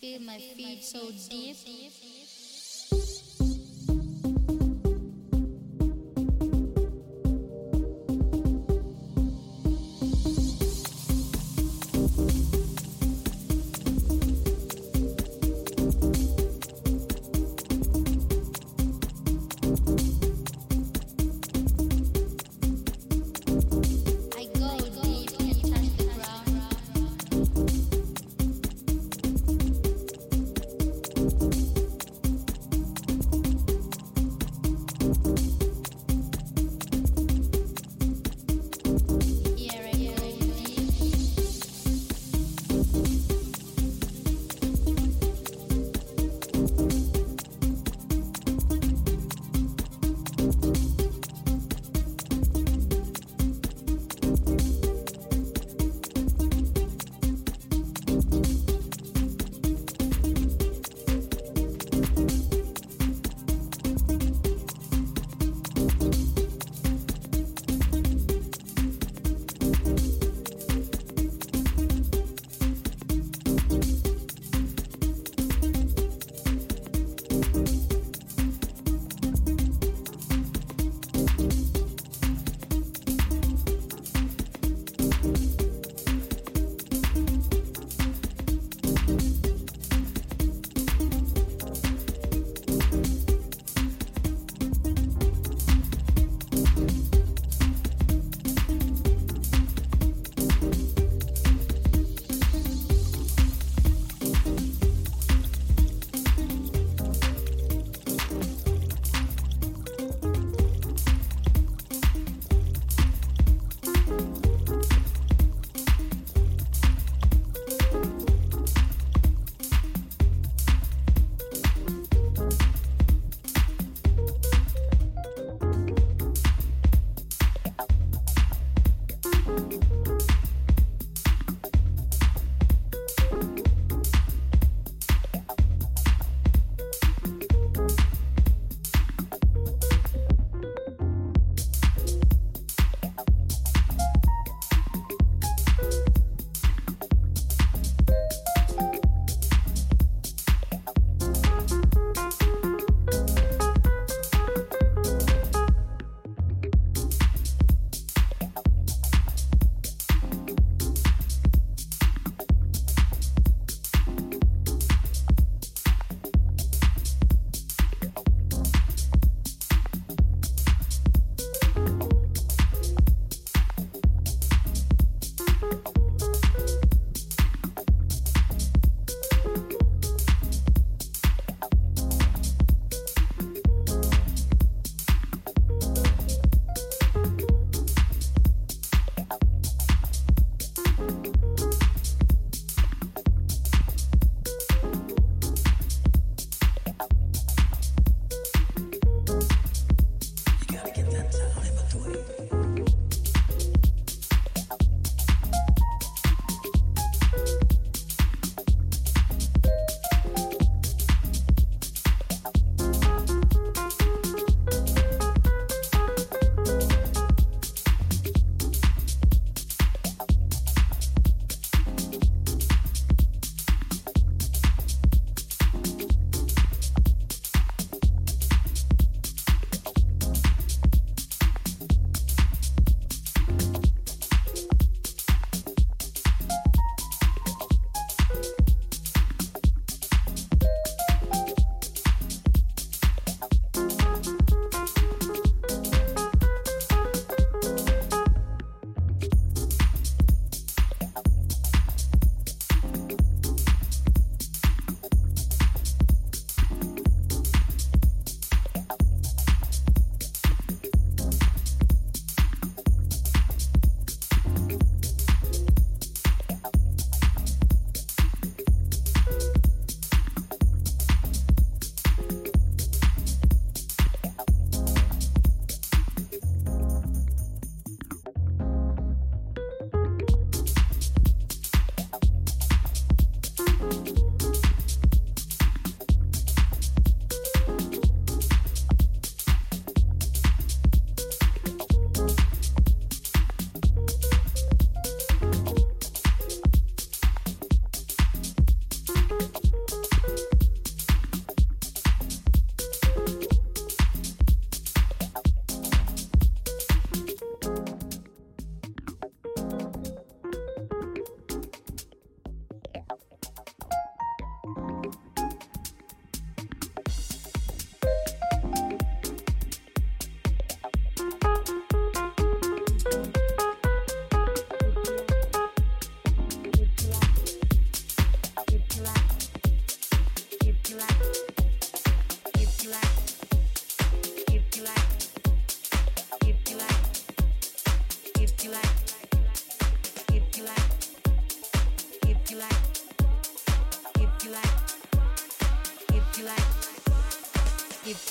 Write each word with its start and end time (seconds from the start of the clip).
Feel 0.00 0.20
my 0.20 0.38
feet 0.38 0.84
so 0.84 1.10
deep. 1.28 1.56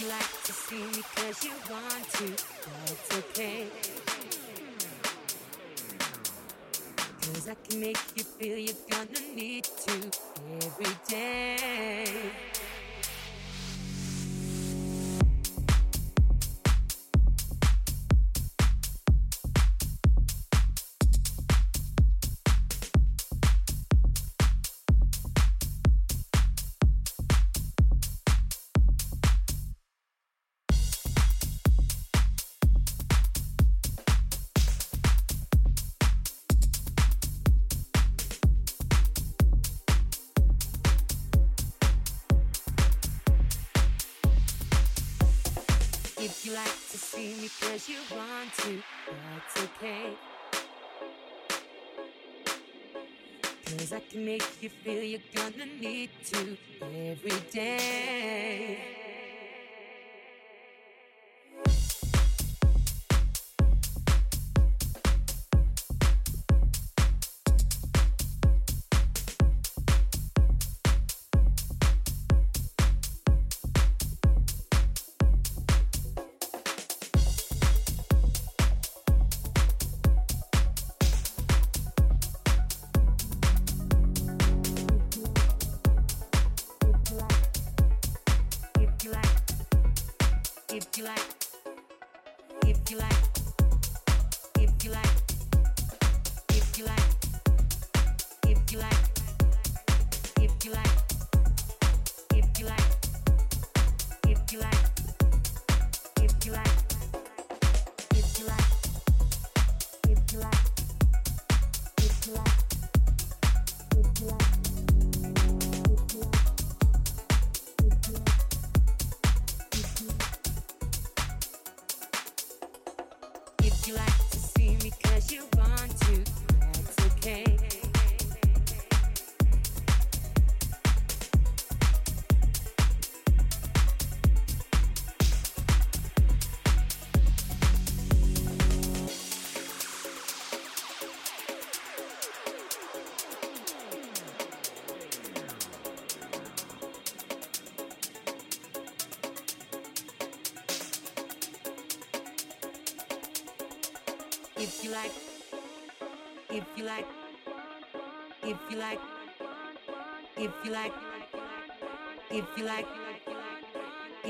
Like 0.08 0.44
to 0.44 0.54
see 0.54 0.78
me 0.78 1.04
cause 1.16 1.44
you 1.44 1.52
want 1.70 2.10
to, 2.14 2.28
that's 2.30 3.18
okay. 3.18 3.68
Cause 7.22 7.50
I 7.50 7.56
can 7.68 7.82
make 7.82 7.98
you 8.16 8.24
feel 8.24 8.58
you're 8.58 8.76
gonna 8.90 9.36
need 9.36 9.57
make 54.26 54.62
you 54.62 54.70
feel 54.70 55.04
you're 55.04 55.20
gonna 55.34 55.66
need 55.80 56.10
to 56.26 56.58
every 56.82 57.40
day. 57.52 58.97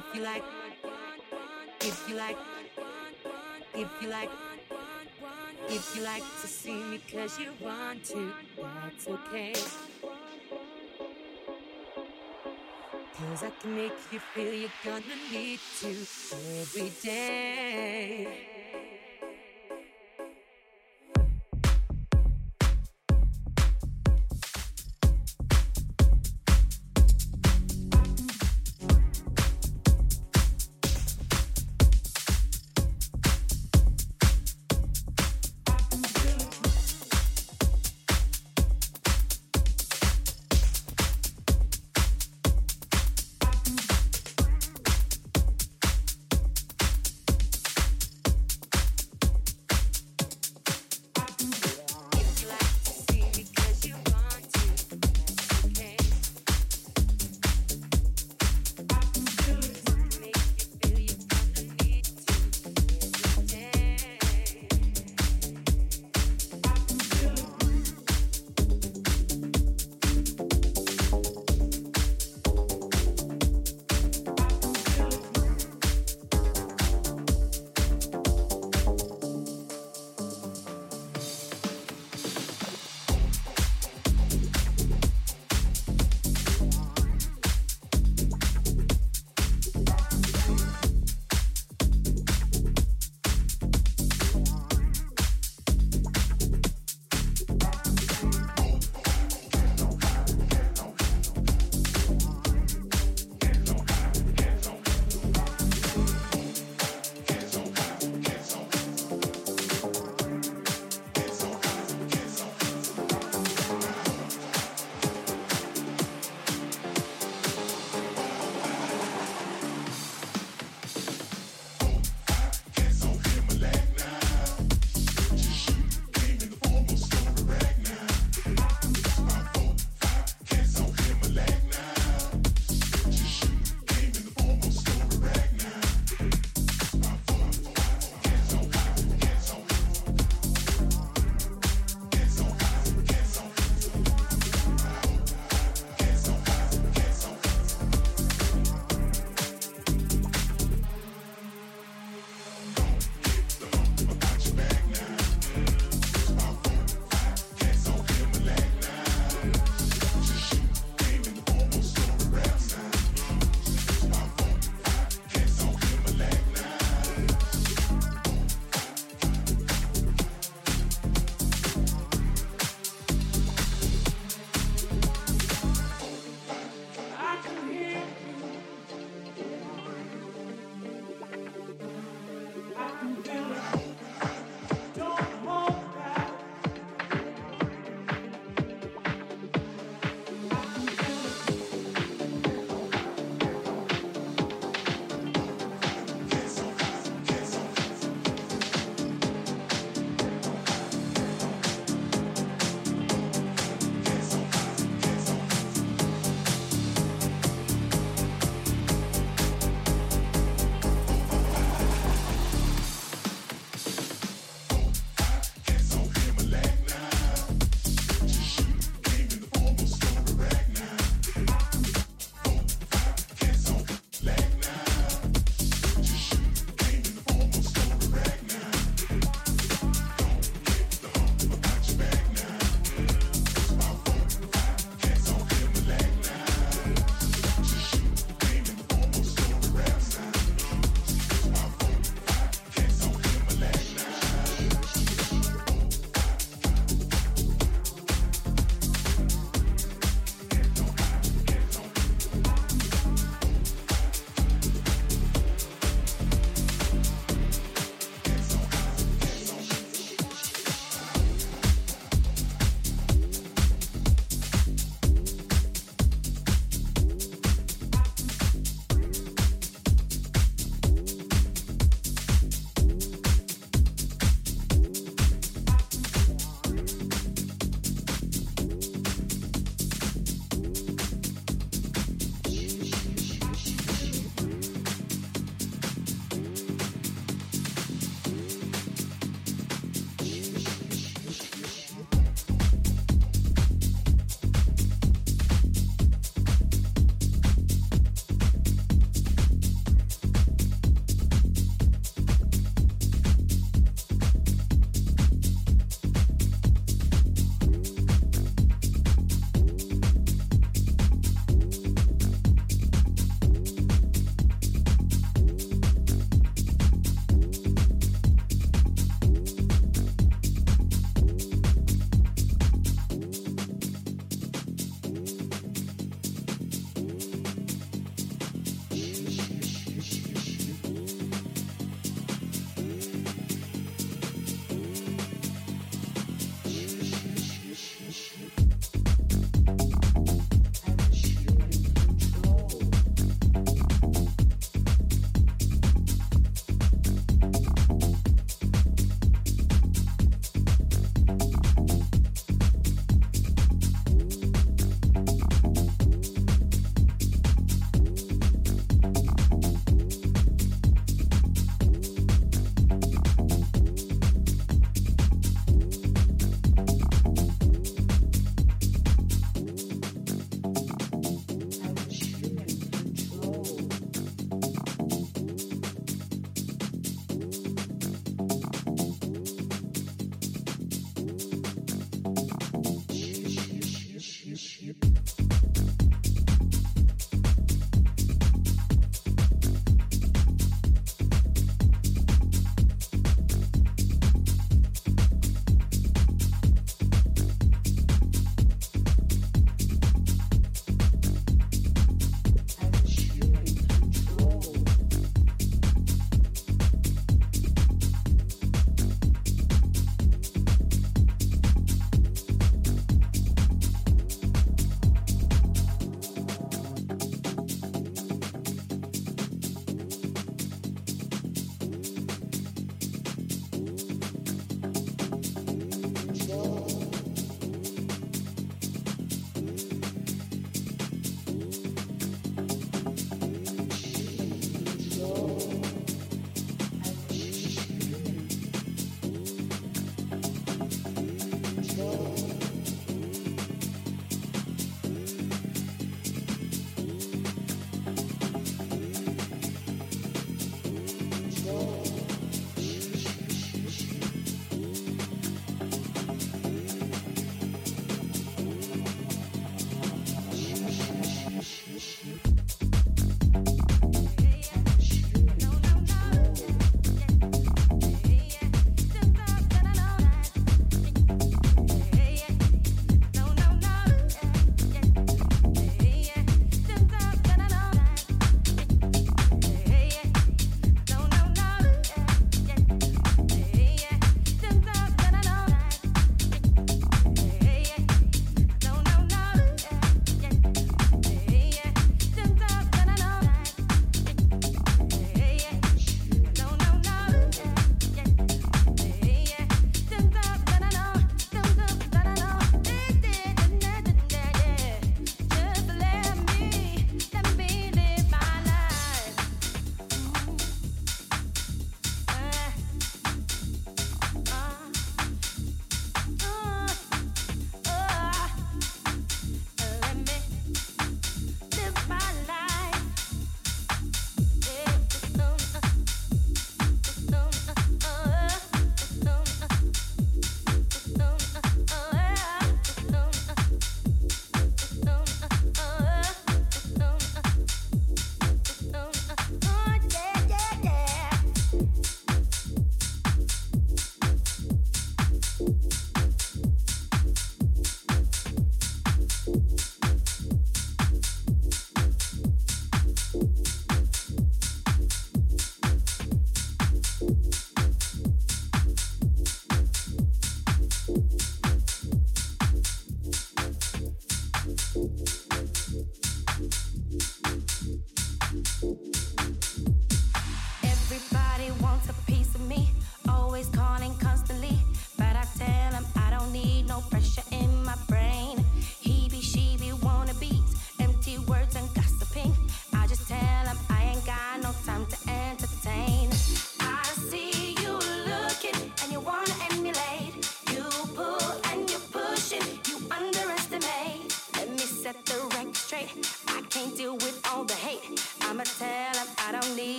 If 0.00 0.16
you 0.16 0.22
like, 0.22 0.42
if 1.82 2.08
you 2.08 2.16
like, 2.16 2.36
if 3.74 3.88
you 4.00 4.08
like, 4.08 4.30
if 5.68 5.96
you 5.96 6.02
like 6.02 6.22
to 6.40 6.46
see 6.46 6.74
me 6.74 7.00
cause 7.12 7.38
you 7.38 7.52
want 7.60 8.02
to, 8.04 8.32
that's 8.56 9.08
okay. 9.08 9.52
Cause 13.18 13.42
I 13.44 13.50
can 13.60 13.76
make 13.76 13.92
you 14.10 14.20
feel 14.20 14.54
you're 14.54 14.70
gonna 14.84 15.16
need 15.30 15.60
to 15.80 15.88
every 15.88 16.92
day. 17.02 18.59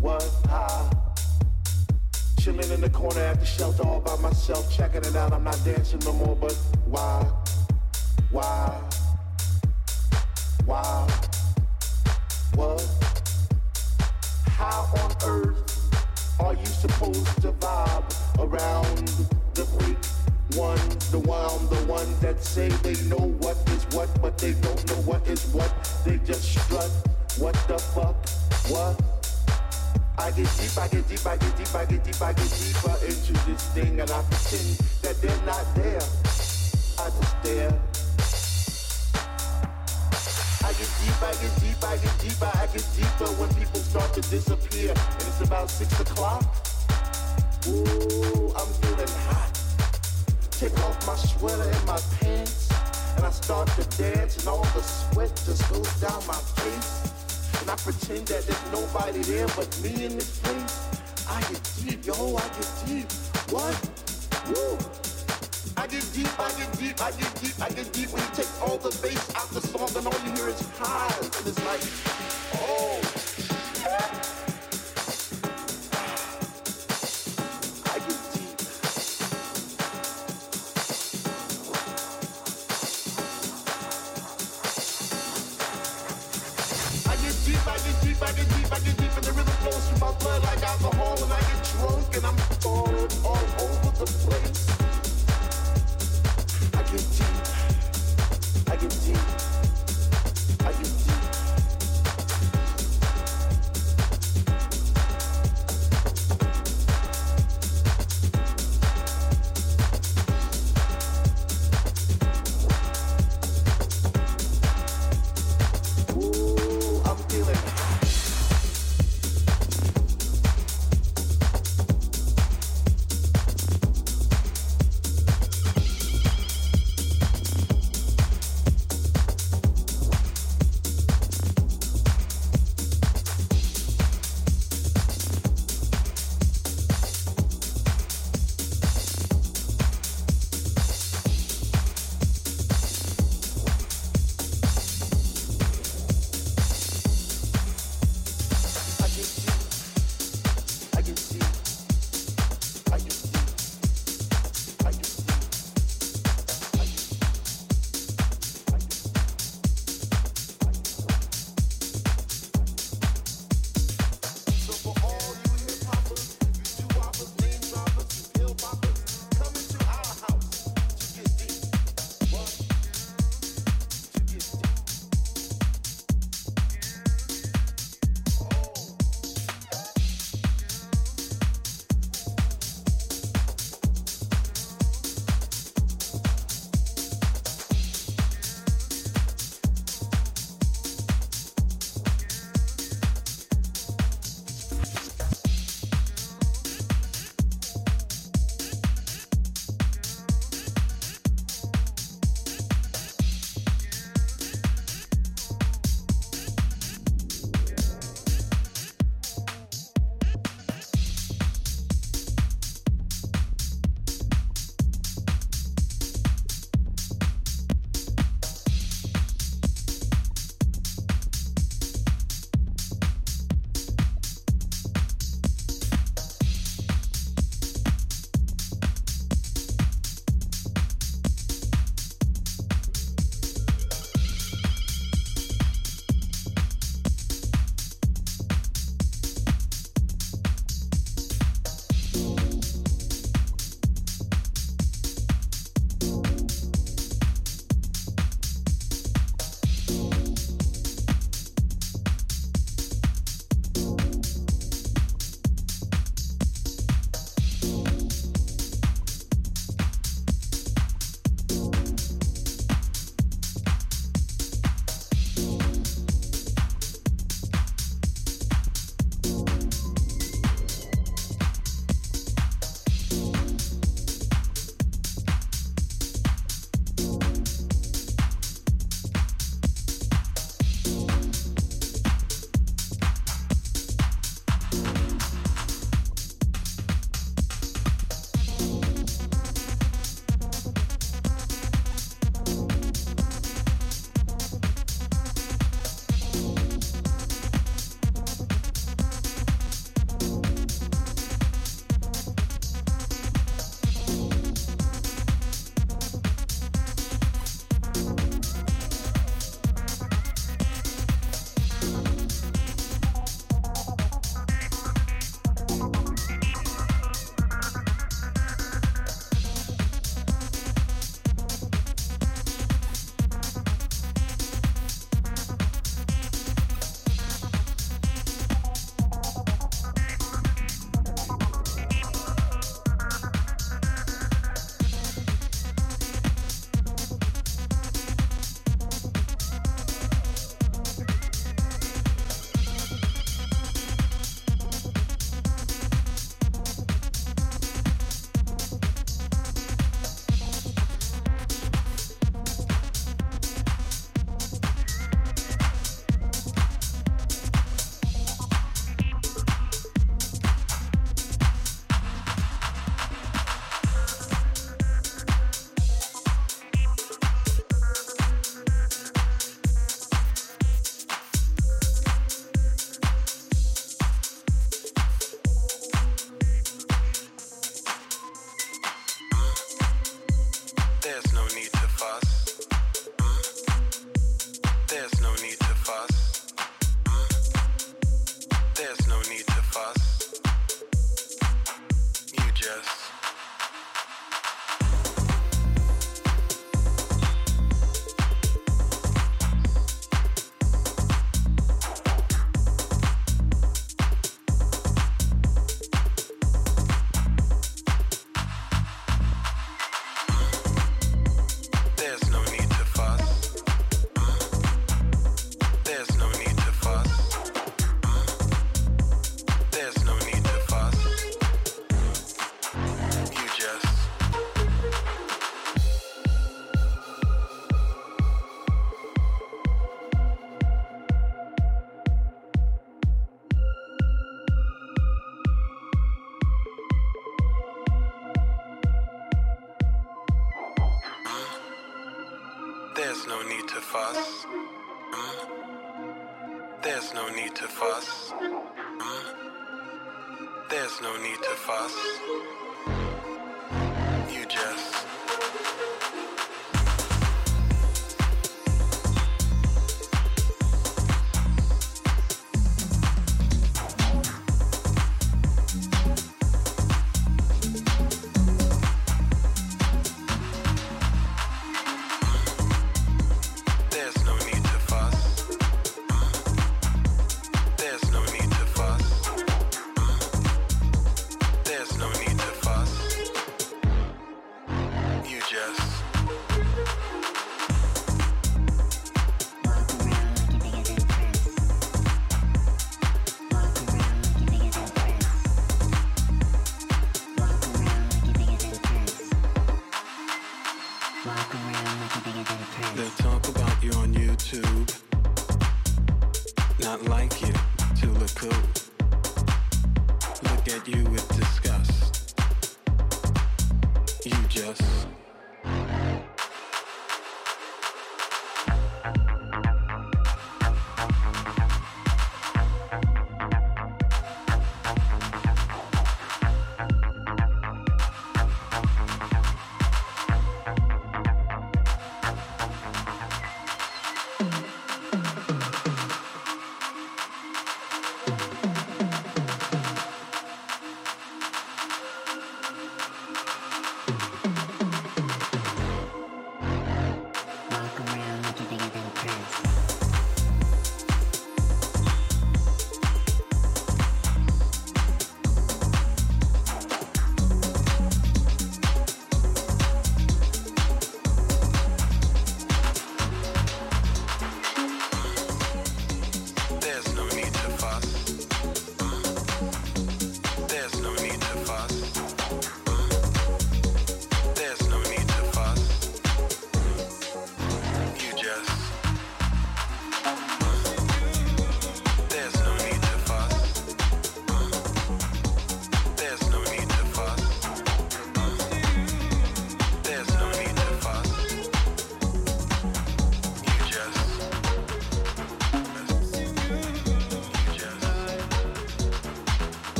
was 0.00 0.44
high. 0.46 0.90
Chilling 2.40 2.70
in 2.70 2.80
the 2.80 2.90
corner 2.90 3.20
at 3.20 3.40
the 3.40 3.46
shelter 3.46 3.86
all 3.86 4.00
by 4.00 4.16
myself, 4.16 4.70
checking 4.76 5.04
it 5.04 5.16
out. 5.16 5.32
I'm 5.32 5.44
not 5.44 5.58
dancing 5.64 6.00
no 6.00 6.12
more, 6.12 6.36
but 6.36 6.52
why? 6.86 7.31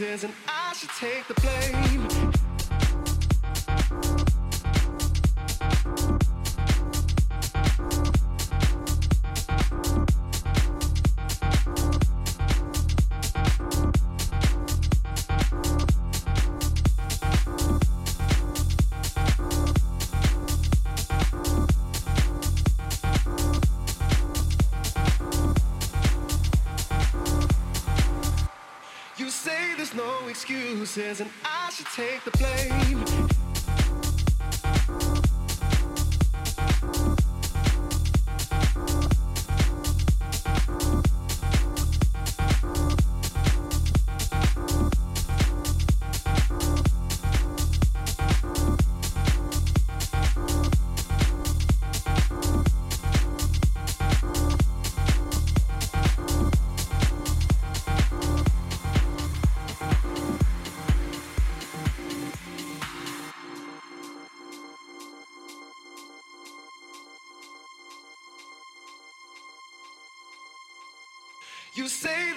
And 0.00 0.32
I 0.48 0.72
should 0.72 0.88
take 0.98 1.28
the 1.28 1.34
blame. 1.34 1.81
And 30.98 31.30
I 31.42 31.70
should 31.70 31.86
take 31.86 32.22
the 32.22 32.30
blame. 32.36 32.91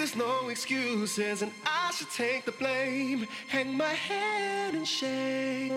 There's 0.05 0.17
no 0.17 0.49
excuses 0.49 1.41
and 1.41 1.51
I 1.65 1.91
should 1.91 2.11
take 2.11 2.45
the 2.45 2.51
blame. 2.51 3.27
Hang 3.47 3.75
my 3.75 3.85
head 3.85 4.75
in 4.75 4.85
shame. 4.85 5.73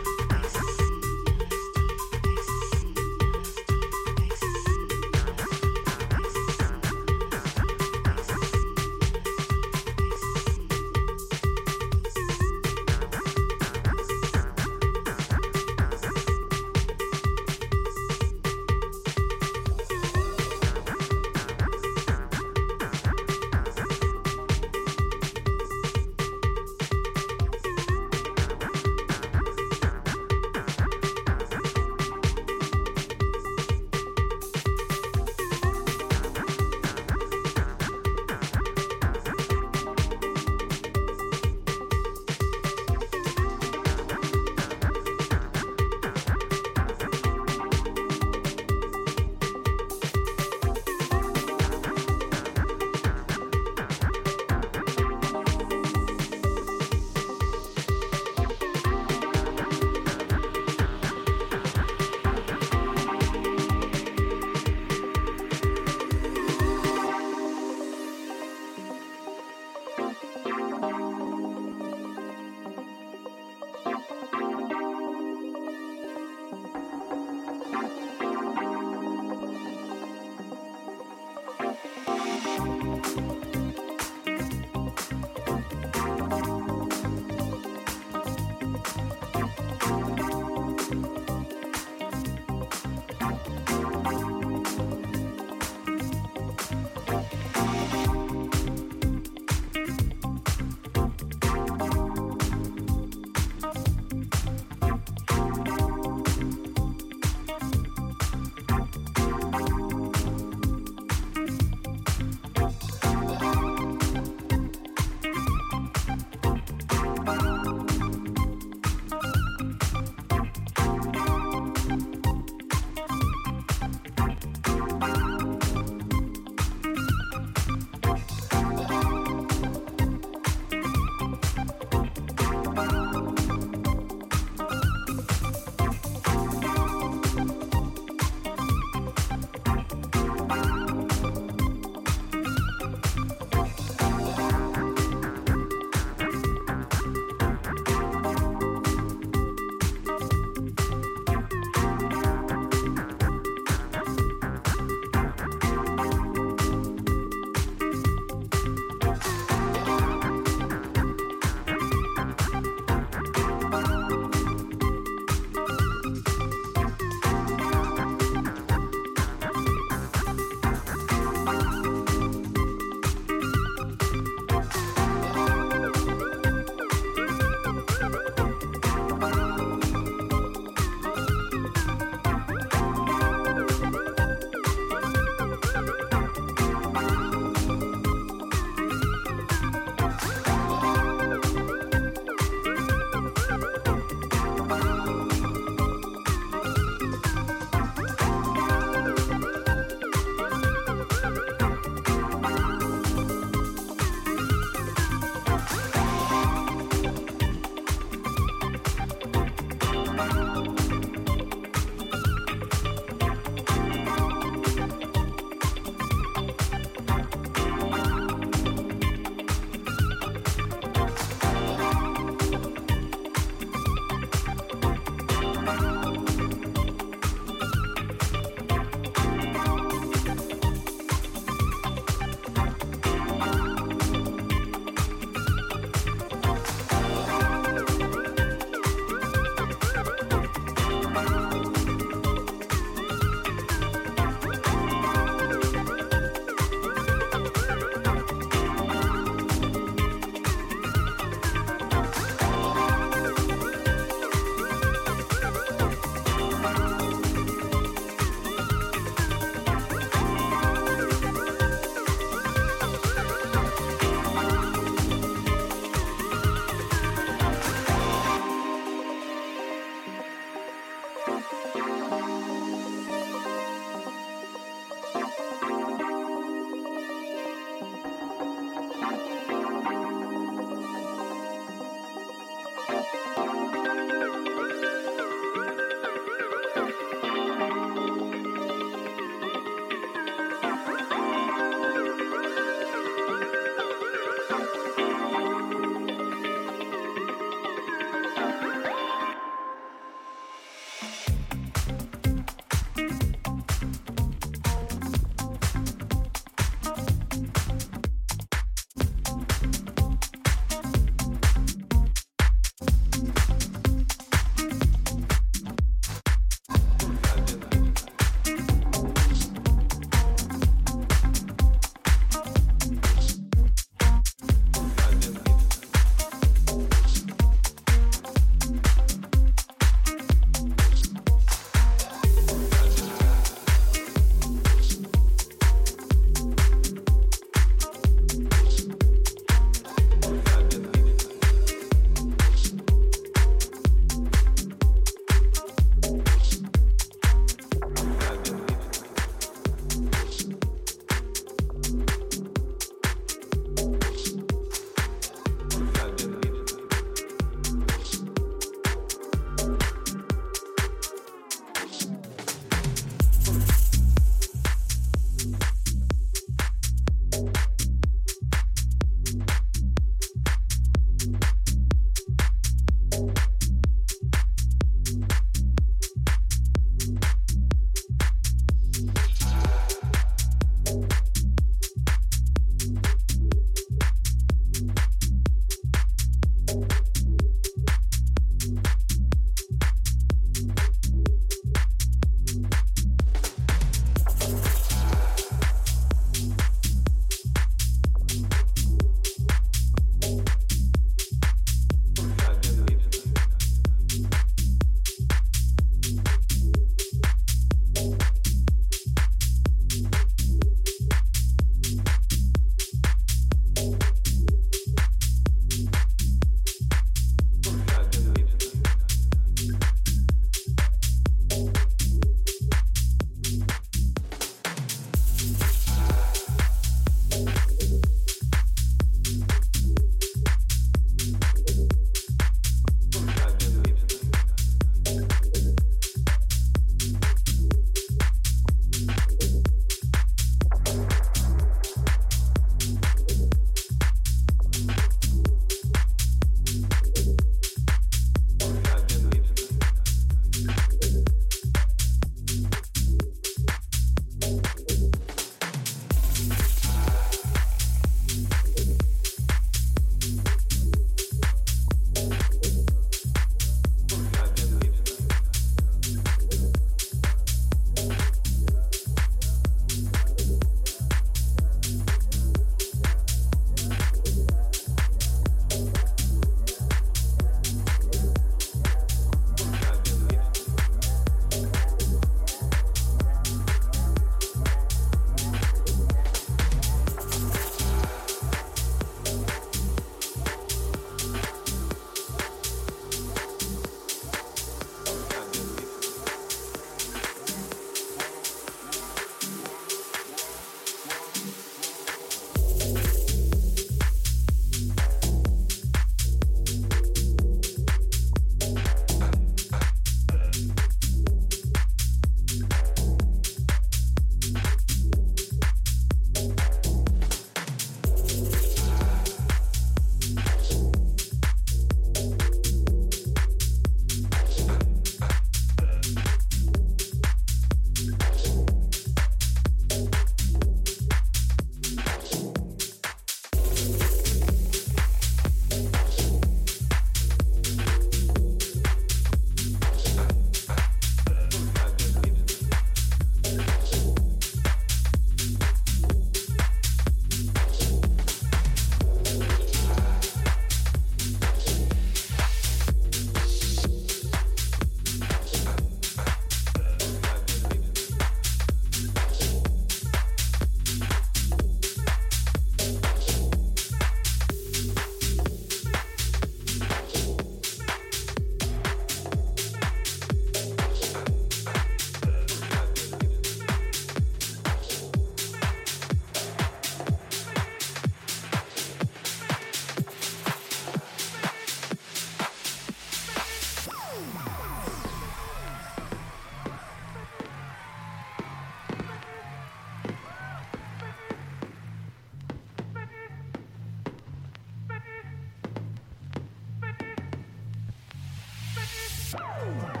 Bye. 599.31 600.00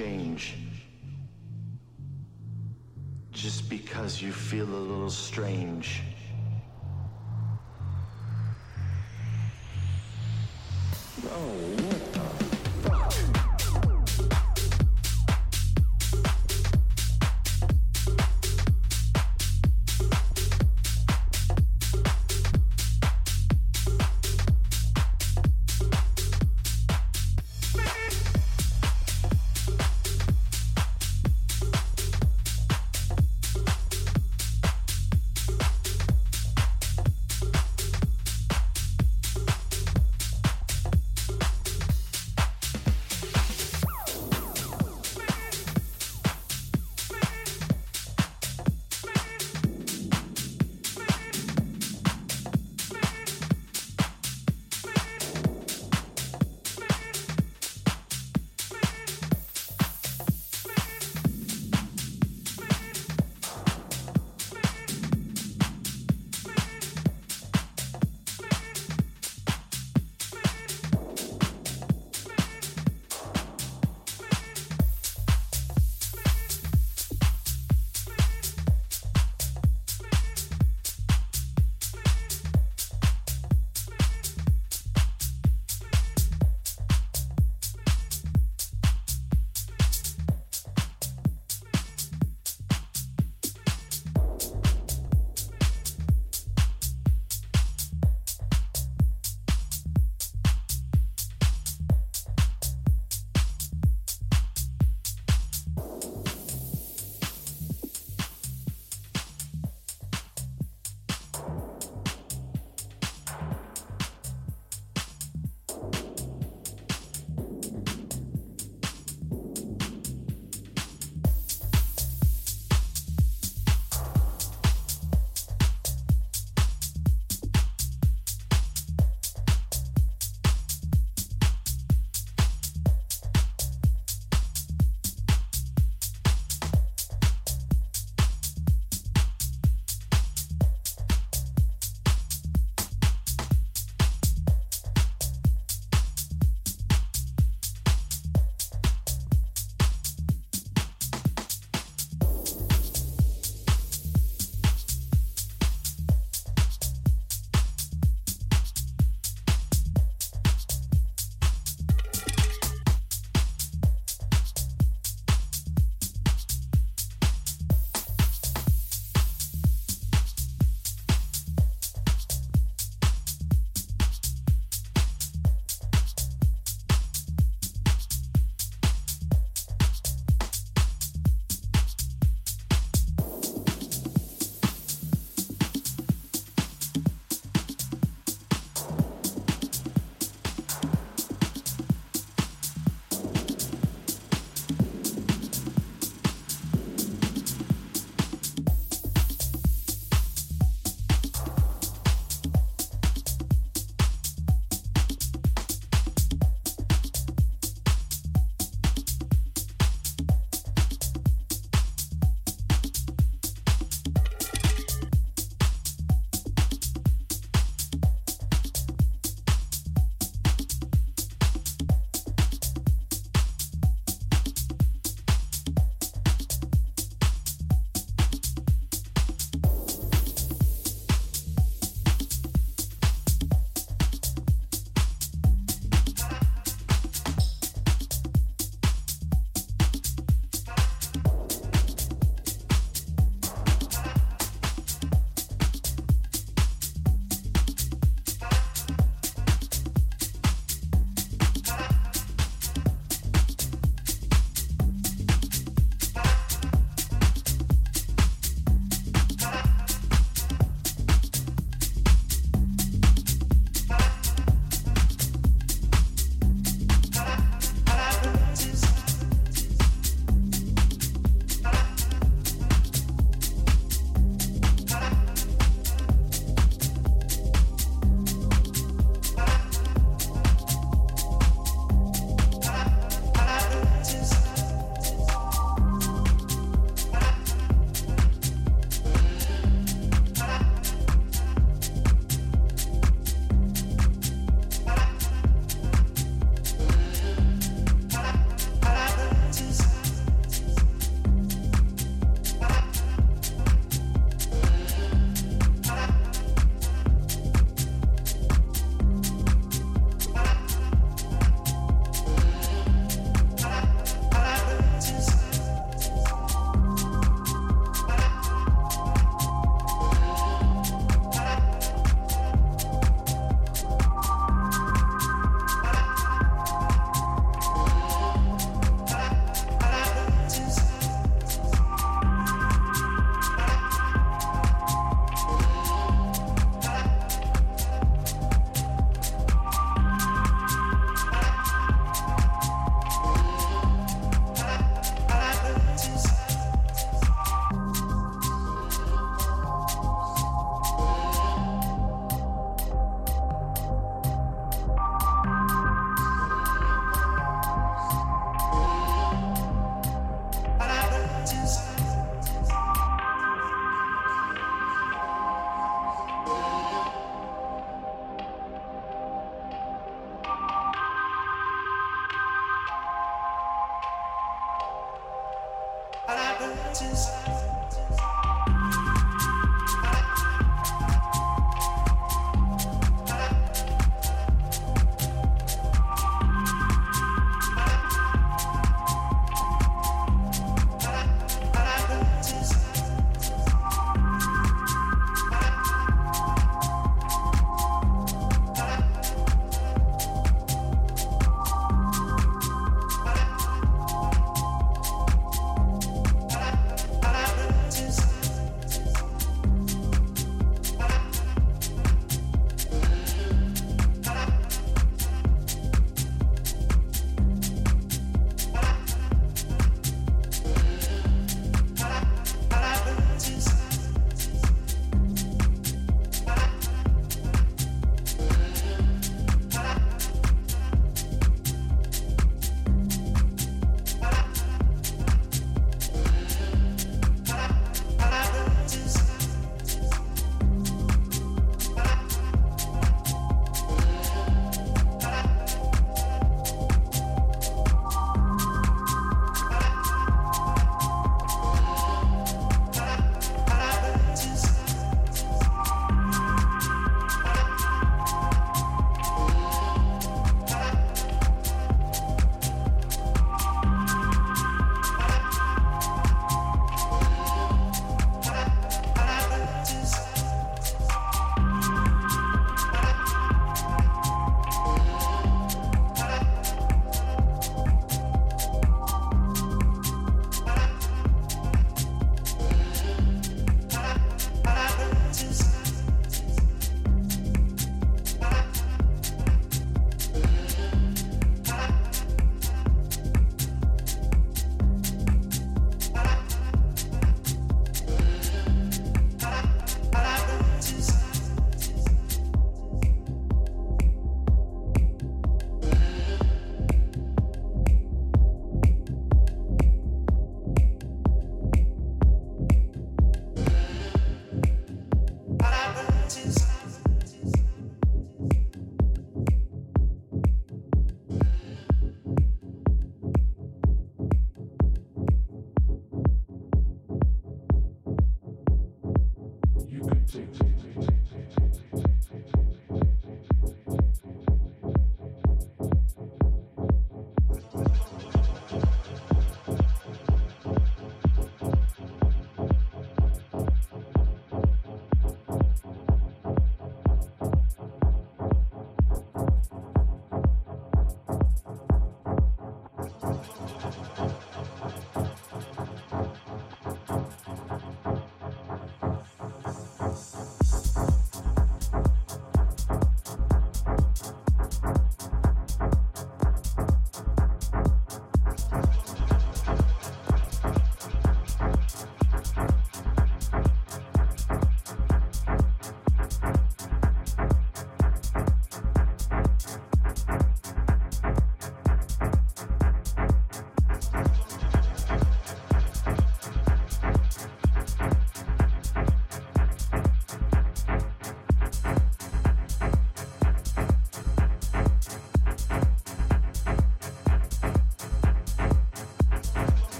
Change 0.00 0.54
just 3.32 3.68
because 3.68 4.22
you 4.22 4.32
feel 4.32 4.64
a 4.64 4.84
little 4.92 5.10
strange. 5.10 6.02